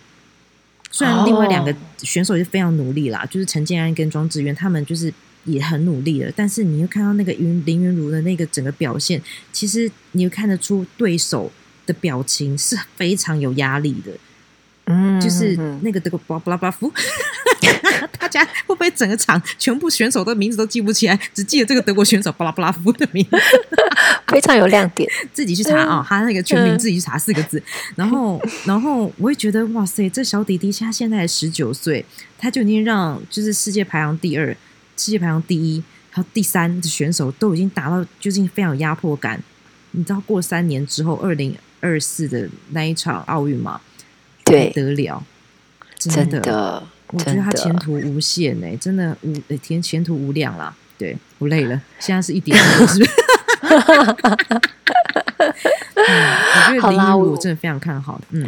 [0.90, 5.14] 虽然另外两个选手也非常努力啦，就是陈建安跟庄智渊他们就是
[5.46, 9.22] 也很努力了，但是你又看到那个云林云如的那个整个表现，
[9.54, 11.52] 其实你又看得出对手
[11.86, 14.12] 的表情是非常有压力的。
[14.86, 16.92] 嗯，就是那个德国巴拉巴拉夫，
[18.28, 23.38] 大家会不会整个场全部选手的名字都记不起来，只记得这个德国选手巴拉巴拉夫的名字？
[24.28, 27.62] 非常有亮点， 自己去查啊，他那个全名自己去查四个字。
[27.96, 32.06] 然后， 然后我会觉得哇塞，这小弟弟他现在十九岁，
[32.38, 34.48] 他就已经让就是世界排行第二、
[34.98, 39.42] 世界排行第一还有第三的选手都已经达到，就是非常有压迫感。
[39.92, 43.80] 你知道过三年之后，二零二四的那一场奥运吗？
[44.44, 45.24] 对，得了，
[45.98, 50.76] 真的，我觉得他前途无限呢，真的无前前途无量啦。
[50.98, 53.04] 对，我累了， 现在是一点，是不是？
[55.98, 58.46] 我觉得林依我真的非常看好，嗯。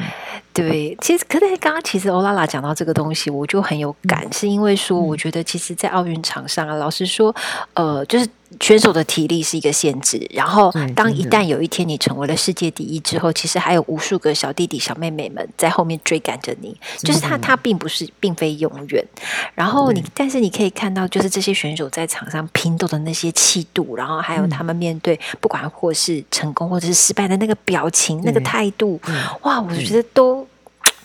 [0.60, 7.34] 对， 其实可是刚刚其实欧拉拉讲到这个东西，我就很有感，是因为说，我觉得其实，在奥运场上啊，老实说，
[7.74, 8.28] 呃，就是
[8.60, 10.26] 选手的体力是一个限制。
[10.34, 16.76] 然后，当一旦有一天你成为了世界第一之后，其实还有无数个小弟弟、小妹妹们在后面追赶着你。
[17.00, 19.06] 就是他，他并不是，并非永远。
[19.54, 29.00] 然后你，但是你可以看到，就是这些选手在场上拼斗的那些气度，然后还有他们面对不管或是成功或者是失败的那个表情、那个态度，
[29.42, 30.46] 哇，我觉得都。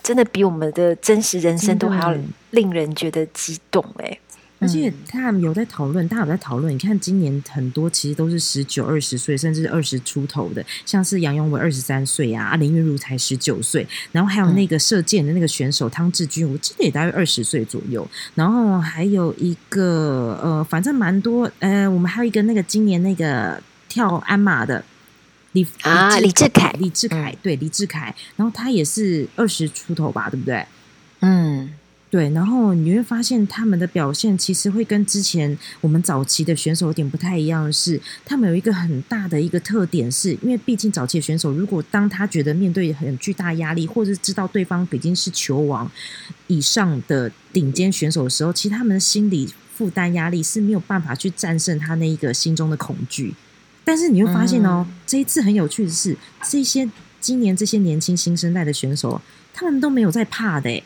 [0.04, 2.14] 真的比我们的真实人生都还要
[2.50, 4.18] 令人觉得激动哎！
[4.60, 6.72] 而且他们有在讨论，大家有在讨论。
[6.72, 18.06] 你看，今年很多其实都是十九、二十岁，甚至二十出头的，像是杨永伟二十三岁呀，林云如才十九岁，然后还有那个射箭的那个选手汤志军，我记得也大约二十岁左右。
[18.34, 24.84] 然后还有一个呃，反正蛮多呃，我们还有一个那个今年那个跳鞍马的。
[25.54, 30.66] 李啊，李志凯，李志凯，对，李志凯，然后他也是二十出头吧，对不对？
[31.20, 31.72] 嗯，
[32.10, 32.28] 对。
[32.30, 45.90] 然后你会发现他们的表现其实会跟之前我们早期的选手有点不太一样的，是他们有一个很大的一个特点，是因为毕竟早期的选手，如果当他觉得面对很巨大压力，或者知道对方已经是球王
[46.48, 53.32] 以上的顶尖选手的时候，其实他们的心理负担压力是没有办法去战胜他那一个心中的恐惧。
[53.84, 56.88] 但是你会发现哦，这一次很有趣的是，这些
[57.20, 59.20] 今年这些年轻新生代的选手，
[59.52, 60.82] 他们都没有在怕的，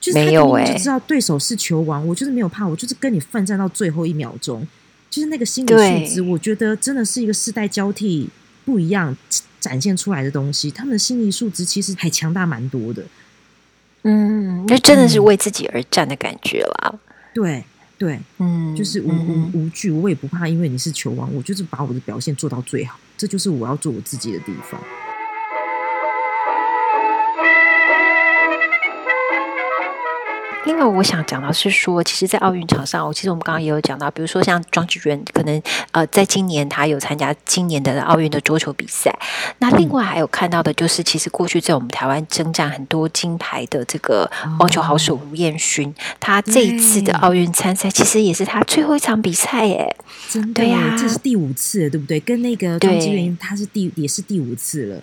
[0.00, 4.66] 就是他们就知道对手是球王，我就是没有怕，我就是跟你奋战到最后一秒钟，
[5.10, 8.28] 就是那个心理素质，我觉得真的是一个世代交替
[8.64, 9.16] 不一样
[9.58, 13.04] 展现出来的东西，他们的心理素质其实还强大蛮多的。
[14.04, 16.94] 嗯，那真的是为自己而战的感觉啦。
[17.34, 17.64] 对。
[17.98, 24.80] 对，嗯，就是无无无惧，我也不怕，因为你是球王，我就是把我的表现做到最好，这就是我要做我自己的地方。
[30.68, 35.62] 另外，我想讲到是说，其实，在奥运场上，我其实我们刚刚也有讲到，比如说像庄智渊，可能
[35.92, 39.10] 呃，在今年他有参加今年的奥运的桌球比赛。
[39.60, 49.96] 那另外还有看到的就是，其实过去在我们台湾征战很多金牌的这个棒球好手吴彦勋，他这一次的奥运参赛，其实也是他最后一场比赛，耶。
[50.28, 52.20] 真的呀，这是第五次，对不对？
[52.20, 55.02] 跟那个庄智渊，他是第也是第五次了。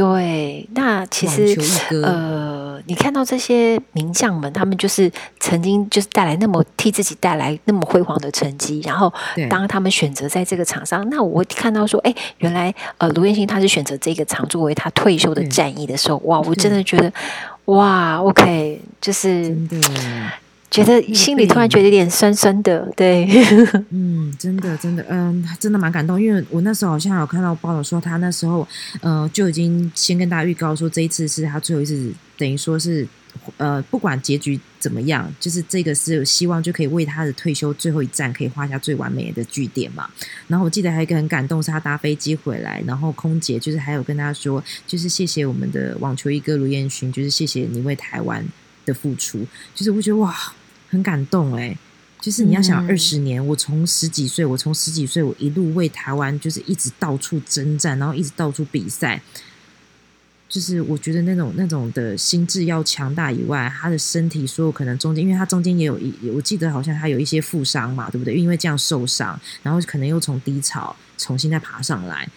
[0.00, 1.54] 对，那其实
[2.02, 9.12] 呃，你看到这些名将们，他们就是曾经就是带来那么替自己带来那么辉煌的成绩，然后
[9.50, 17.12] 当他们选择在这个场上，那我看到说，哎，原来呃卢彦星他是选择这个场作为他退休的战役的时候，哇，我真的觉得
[17.66, 19.54] 哇，OK，就是。
[20.70, 23.28] 觉得心里突然觉得有点酸酸的，对，
[23.90, 28.66] 嗯，真的，真的，嗯，真的蛮感动，因为我那时候好像有看到报道说，他那时候，
[29.00, 33.04] 呃，就已经先跟大家预告说，这一次是他最后一次，等于说是，
[33.56, 40.08] 呃，不管结局怎么样，就是这个是希望就可以为他的退休最后一站可以画下最完美的句点嘛。
[40.46, 48.46] 然后我记得还有一个很感动，是他搭飞机回来，然后空姐就是还有跟他说，就是谢谢我们的网球一哥卢彦勋，就是谢谢你为台湾
[48.86, 49.44] 的付出，
[49.74, 50.32] 就是我觉得哇。
[50.90, 51.74] 很感动哎，
[52.20, 59.22] 就是你要想二十年，我从十几岁，我从十几岁，我一路为台湾，就是一直到处征战，然后一直到处比赛，
[60.48, 68.34] 就是我觉得那种那种的心智要强大以外，他的身体所有可能中间，因为他中间也有一，我记得好像他有一些负伤嘛，对不对？
[68.34, 72.28] 因为这样受伤，然后可能又从低潮重新再爬上来，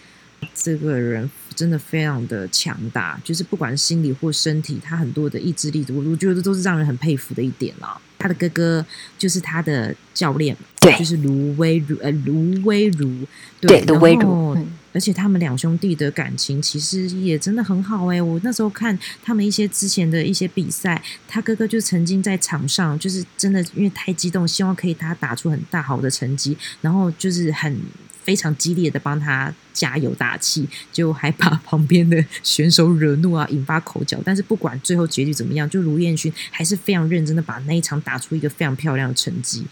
[0.54, 8.00] 这个人真的非常的强大，就是不管心理或身体，他很多的意志力，我我觉得都是让人很佩服的一点啦。
[8.24, 8.86] 他的哥哥
[9.18, 13.26] 就是他的教练，对，就是卢威如，呃，卢威如，
[13.60, 14.56] 对，卢威如。
[14.94, 18.22] 而且他们两兄弟的感情其实也真的很好哎。
[18.22, 27.78] 我那时候看他们一些之前的一些比赛，他哥哥就曾经在场上，就是真的因为太激动，希望可以他打出很大好的成绩，然后就是很。
[28.24, 34.18] 非常激烈的帮他加油打气，就还把 旁边的选手惹怒啊，引发口角。
[34.24, 39.64] 但是不管最后结局怎么样，就卢彦勋还是非常认真的把那一场打出一个非常漂亮的成绩。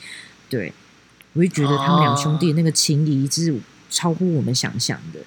[0.49, 0.73] 对，
[1.33, 3.55] 我就觉得他们两兄弟那个情谊是
[3.91, 5.21] 超乎我们想象的。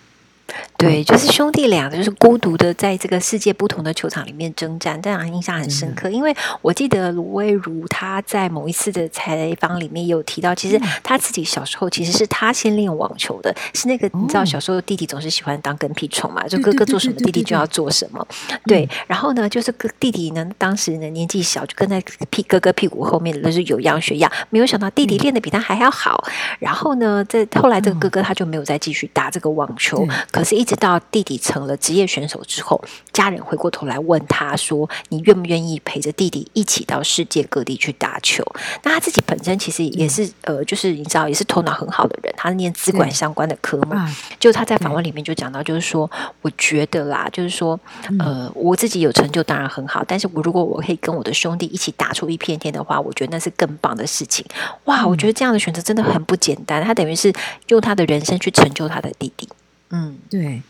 [0.78, 6.10] 对，就是兄弟俩，就是孤独的在这个世界不同的球场里面征战，这样印象很深刻。
[6.10, 18.28] 因为我记得卢威如他在某一次的采访里面有提到，其实他自己小时候其实是他先练网球的，是那个你知道小时候弟弟总是喜欢当跟屁虫嘛，就哥哥做什么弟弟就要做什么。
[18.66, 26.22] 对，然后呢，就是哥弟弟呢当时呢年纪小，就跟在屁哥哥屁股后面都是有样学样，没有想到弟弟练的比他还要好。
[26.60, 30.56] 然后呢，这后来这个哥哥他就没有再继续打这个网球，可是。
[30.56, 38.44] 一直到弟弟成了职业选手之后，家人回过头来问他说：“你愿不愿意陪着弟弟一起到世界各地去打球？”
[38.84, 43.96] 那他自己本身其实也是呃，就是你知道，也是头脑很好的人，他是念资管相关的科目。
[44.40, 46.10] 就他在访问里面就讲到，就是说，
[46.42, 47.80] 我觉得啦，就是说，
[48.20, 54.46] 呃，我自己有成就当然很好，但是我如果我可以跟我的兄弟一起打出一片天的话，我觉得那是更棒的事情。
[54.86, 56.84] 哇，我觉得这样的选择真的很不简单。
[56.84, 57.32] 他等于是
[57.68, 59.48] 用他的人生去成就他的弟弟。
[59.90, 60.62] 嗯，对，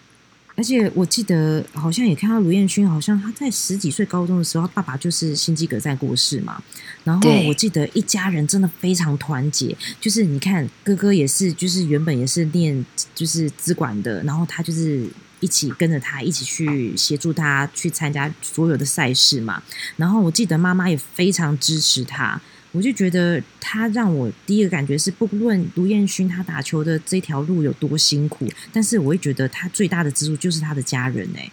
[0.55, 6.61] 而且我记得好像也看到卢彦勋，好像他在十几岁高中的时候，爸爸就是心肌梗塞过世嘛。
[7.03, 15.07] 然后我记得一家人真的非常团结，就是你看哥哥也是，就是原本也是念就是资管的，然后他就是
[15.39, 19.61] 一起跟着他一起去协助他去参加所有的赛事嘛。
[19.97, 22.41] 然后我记得妈妈也非常支持他。
[22.76, 31.49] 我就觉得他让我第一个感觉是，不论卢彦勋他打球的这条路有多辛苦，但是我会觉得他最大的支柱就是他的家人哎。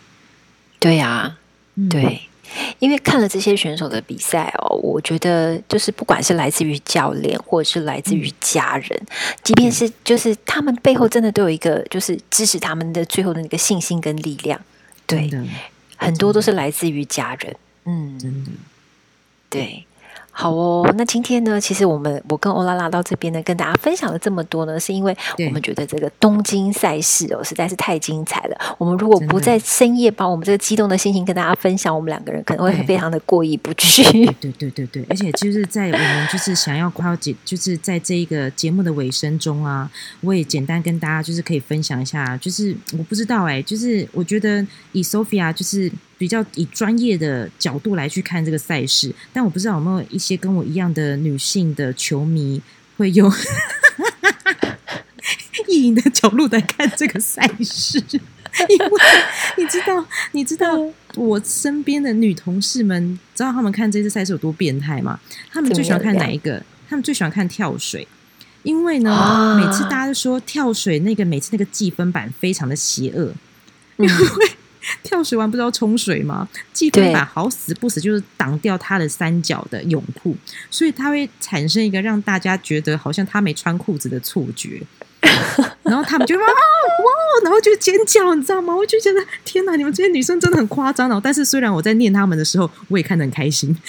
[0.80, 1.38] 对呀，
[1.88, 2.22] 对，
[2.80, 9.00] 因为看了这些选手的比赛哦，我觉得就是不管是来自于教练，或者是来自于家人，
[9.44, 14.60] 即便是就是他们背后真的都有一个就是支持他们的最后的那个信心跟力量。
[15.06, 15.30] 对，
[15.96, 17.54] 很多都是来自于家人。
[17.84, 18.50] 嗯，真的，
[19.48, 19.84] 对。
[20.34, 25.14] 好哦，那今天呢，其实我们我跟欧拉拉到这边呢，跟大家分享了这么多呢，是因为
[25.46, 28.56] 我们觉得这个东京赛事哦实在是太精彩了。
[28.78, 34.02] 我们如果不在深夜把我们这个激动的心情跟大家分享，我们两个人可能会非常的过意不去。
[34.40, 39.90] 对对对对，而且就是在我们就是想要快要结，就是在这一个节目的尾声中啊，
[40.22, 45.92] 我也简单跟大家就是可以分享一下，就是我不知道哎，就是我觉得以 Sophia 就是。
[46.22, 52.62] 比较以专业的角度来去看这个赛事，但我不知道有没有一些跟我一样的女性的球迷
[52.96, 53.28] 会用
[55.66, 58.00] 意淫的角度来看这个赛事。
[58.68, 59.00] 因为
[59.56, 60.78] 你知道，你知道
[61.16, 65.18] 我身边的女同事们，知道他们看这次赛事有多变态吗？
[65.50, 66.62] 他们最喜欢看哪一个？
[66.88, 68.06] 他们最喜欢看跳水，
[68.62, 73.34] 因为呢，每次大家都说跳水那个每次那个计分板非常的邪恶，
[73.96, 74.12] 因为。
[75.02, 76.48] 跳水完不是要冲水吗？
[76.72, 80.36] 计分板好死不死就是挡掉他的三角的泳裤，
[80.70, 84.82] 所以他会产生一个让大家觉得好像他没穿裤子的错觉，
[85.82, 86.52] 然后他们就哇哇，
[87.44, 88.74] 然后就尖叫，你知道吗？
[88.74, 91.20] 我就觉得天哪，你们这些女生真的很夸张哦。
[91.22, 93.76] 但是虽然我在念他们的时候，我也看得很开心。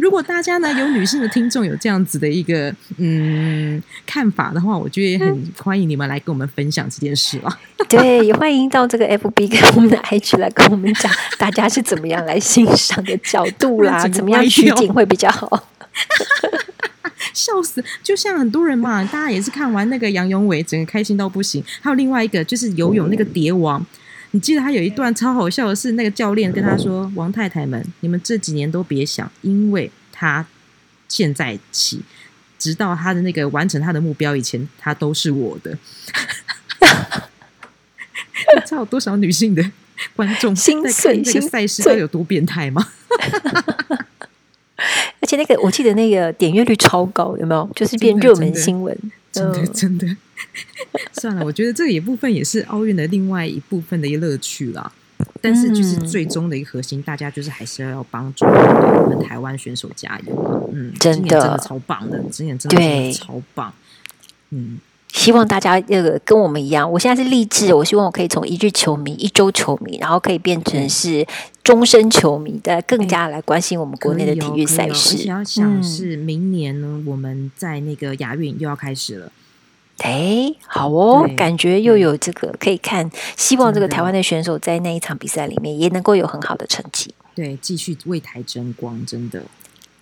[0.00, 7.58] 如果大家呢有女性的听众有这样子的一个嗯看法的话，我觉得也很欢迎你们来跟我们分享这件事啊。
[7.88, 15.68] 对，也欢迎到这个 FB 跟我们的 IG 来跟我们讲，大家是怎么样来欣赏的角度啦， 怎么样取景会比较好。
[17.32, 17.84] 笑死！
[18.02, 21.62] 就像很多人嘛，大家也是看完那个杨永伟，整个开心到不行。
[21.80, 23.84] 还有另外一个就是游泳那个蝶王。
[24.32, 30.46] 你记得他有一段超好笑的是，那个教练跟他说：“王太太们，你们这几年都别想，因为他
[31.08, 32.00] 现在起，
[32.58, 35.76] 直到他的那个完成他的目标以前，他都是我的。
[38.54, 39.70] ”你知道多少女性的
[40.16, 41.20] 观众心碎？
[41.22, 42.86] 这个赛事到底有多变态吗？
[45.20, 47.70] 而且那个我记得那个点阅率超高，有没有？
[47.74, 48.96] 就是变热门新闻，
[49.30, 50.16] 真的真的。
[51.12, 54.92] 算了，我觉得这一部分也是奥运的另外一部分的一个乐趣啦。
[55.42, 60.70] 但是，就是最终的一个核心，大家就是还是要要帮助我们台湾选手加油。
[60.72, 63.72] 嗯，真的真的超棒的，今年真的超棒。
[64.48, 64.78] 嗯，
[65.12, 71.26] 希望大家那个跟我们一样，我现在是励志，我希望我可以从一日球迷、一周球迷，然后可以变成是
[71.62, 75.16] 终身球迷，的更加来关心我们国内的体育赛事。
[75.16, 79.30] 而且要想是明年呢，我们在那个亚运又要开始了。
[80.02, 87.14] 哎，好哦，感觉又有这个可以看，希望这个台湾的选手在那一场比赛里面也能够有很好的成绩。
[87.34, 89.42] 对，继续为台争光，真的。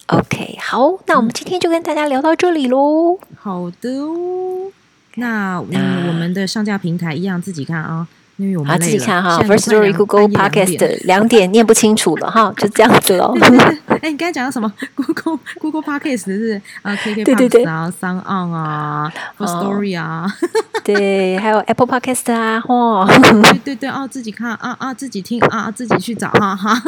[0.07, 3.19] OK，好，那我们今天就跟大家聊到这里喽。
[3.39, 4.73] 好的哦，
[5.17, 8.09] 那嗯，我们的上架平台一样自己看啊。
[8.39, 13.37] 因为我们自己看哈，First Story Google Podcast 两点念不清楚了哈，就这样子喽。
[14.01, 20.33] 哎，你刚才讲到什么？Google Google Podcast 是啊，KK Box 啊，Sound On 啊，First Story 啊，
[20.85, 23.05] 对，还有 Apple Podcast 啊，嚯，
[23.43, 26.73] 对对对，哦，自己看啊啊，自己听啊，自己去找哈哈。
[26.75, 26.81] 好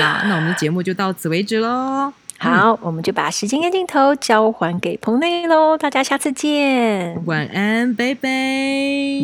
[0.00, 2.12] 啦，那我们的节目就到此为止喽。
[2.40, 8.28] 好，我们就把时间跟镜头交还给彭内喽，大家下次见，晚安，拜拜，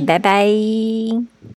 [0.05, 0.45] 拜拜。